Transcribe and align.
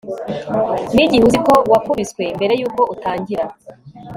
nigihe 0.93 1.23
uzi 1.27 1.39
ko 1.47 1.53
wakubiswe 1.71 2.23
mbere 2.37 2.53
yuko 2.61 2.81
utangira 2.93 3.45